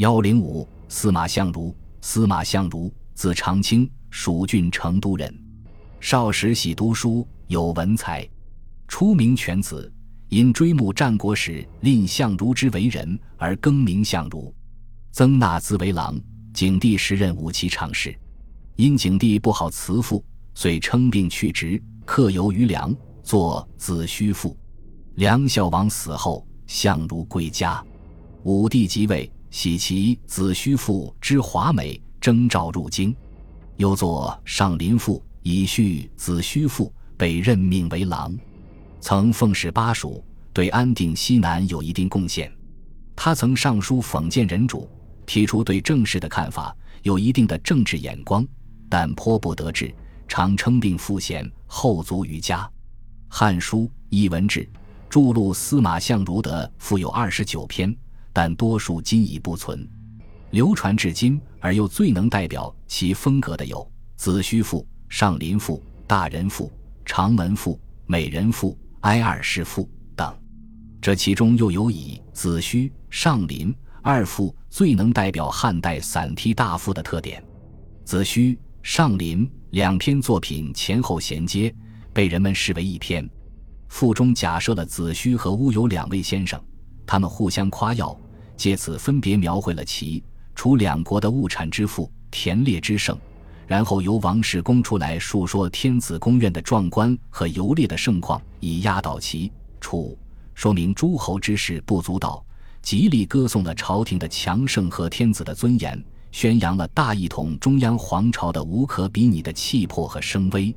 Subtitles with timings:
[0.00, 5.30] 幺零五司马相如，司马相如，字长卿，蜀郡成都人。
[6.00, 8.26] 少时喜读书，有文才，
[8.88, 9.92] 初名犬子。
[10.30, 14.54] 因追慕战国时蔺相如之为人，而更名相如。
[15.12, 16.18] 曾纳兹为郎，
[16.54, 18.18] 景帝时任武骑常侍。
[18.76, 20.24] 因景帝不好辞赋，
[20.54, 24.48] 遂称病去职，客游于梁，作《子虚赋》。
[25.16, 27.84] 梁孝王死后，相如归家。
[28.44, 29.30] 武帝即位。
[29.50, 33.14] 喜其《子虚赋》之华美，征召入京，
[33.76, 36.86] 又作《上林赋》以叙《子虚赋》，
[37.16, 38.32] 被任命为郎，
[39.00, 42.50] 曾奉使巴蜀，对安定西南有一定贡献。
[43.16, 44.88] 他曾上书讽谏人主，
[45.26, 48.46] 提出对政事的看法，有一定的政治眼光，
[48.88, 49.92] 但颇不得志，
[50.28, 52.62] 常称病赋闲，后卒于家。
[53.28, 53.78] 《汉书·
[54.10, 54.60] 艺文志》
[55.10, 57.94] 著录司马相如的赋有二十九篇。
[58.32, 59.88] 但多数今已不存，
[60.50, 63.78] 流传至今而又最能代表其风格的有
[64.16, 64.78] 《子虚赋》
[65.08, 66.66] 《上林赋》《大人赋》
[67.04, 67.72] 《长门赋》
[68.06, 69.82] 《美人赋》《哀尔士赋》
[70.14, 70.32] 等。
[71.00, 73.72] 这其中又有以《子虚》《上林》
[74.02, 77.42] 二赋最能代表汉代散题大赋的特点。
[78.04, 81.74] 《子虚》《上林》两篇作品前后衔接，
[82.12, 83.28] 被人们视为一篇。
[83.88, 86.62] 赋中假设了子虚和乌有两位先生。
[87.10, 88.16] 他们互相夸耀，
[88.56, 90.22] 借此分别描绘了齐
[90.54, 93.18] 楚两国的物产之富、田猎之盛，
[93.66, 99.50] 然后由王室公出来述说天子宫苑的壮观和游猎的盛况，以压倒齐
[99.80, 100.16] 楚，
[100.54, 102.44] 说明诸侯之势不足道，
[102.80, 106.00] 极力歌颂了朝廷的强盛和天子的尊严，
[106.30, 110.72] 宣扬了大一统中央皇朝的无可比拟的气魄和声威，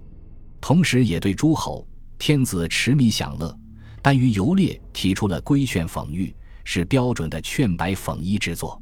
[0.60, 3.56] 同时也对诸侯、天子痴迷享乐。
[4.04, 8.80] 但于游猎提出了规劝讽喻，是标准的劝白讽一之作。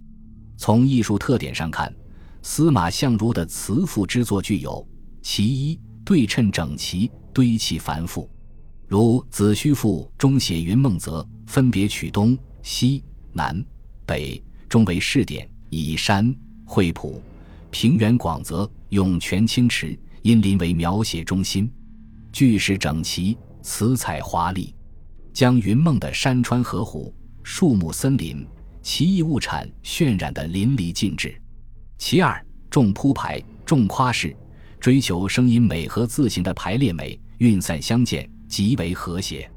[0.58, 1.94] 从艺术特点上看，
[2.42, 4.86] 司马相如的词赋之作具有：
[5.22, 8.28] 其一，对称整齐，堆砌繁复，
[8.88, 13.64] 如《子虚赋》中写云梦泽，分别取东西南
[14.08, 16.36] 北，中为试点，以山
[16.66, 17.22] 惠浦
[17.70, 21.72] 平原广泽，涌泉清池，阴林为描写中心，
[22.32, 24.74] 句式整齐，词采华丽。
[25.34, 28.46] 将云梦的山川河湖、树木森林、
[28.82, 31.40] 奇异物产渲染得淋漓尽致。
[31.98, 34.36] 其二，重铺排，重夸饰，
[34.80, 39.50] 追求声音美和字形的排列美，运散相间，极为和谐。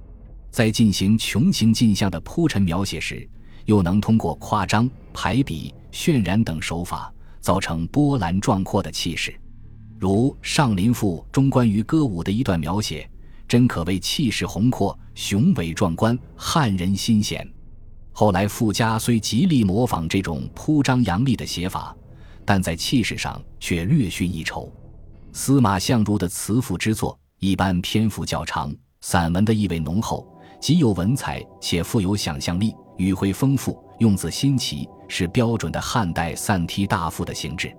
[0.50, 3.28] 在进行穷情尽象的铺陈描写时，
[3.64, 9.34] 又能通过夸张、排比、渲染等手法，造成波澜壮阔的气势。
[9.98, 13.08] 如《上林赋》中关于歌舞的一段描写。
[13.46, 17.46] 真可谓气势宏阔、雄伟壮观、撼人心弦。
[18.12, 21.94] 后来傅家虽极力模仿这种铺张扬丽的写法，
[22.44, 24.72] 但在气势上却略逊一筹。
[25.32, 30.26] 司马相如的词赋之作一般篇幅较长，散文的意味浓厚，
[30.60, 37.74] 极有文采且富有想象力，语汇丰富，用字新奇，是标准的汉代散题大赋的形制。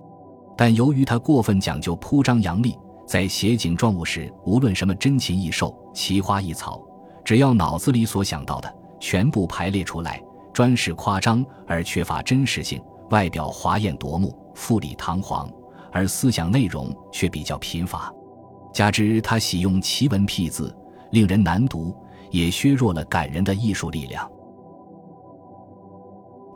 [0.57, 2.75] 但由于他过分讲究铺张扬丽。
[3.05, 6.83] 在写景状物时，无论什么珍禽异兽、奇花异草，
[7.23, 10.21] 只要脑子里所想到的，全部排列出来，
[10.51, 12.81] 专是夸张而缺乏真实性。
[13.11, 15.47] 外表华艳夺目、富丽堂皇，
[15.91, 18.11] 而思想内容却比较贫乏。
[18.73, 20.75] 加之他喜用奇文僻字，
[21.11, 21.95] 令人难读，
[22.31, 24.27] 也削弱了感人的艺术力量。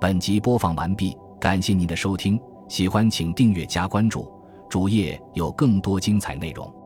[0.01, 4.38] 本集播放完毕，感谢您的收听，喜欢请订阅加关注。
[4.69, 6.78] 主页有更多精彩内容。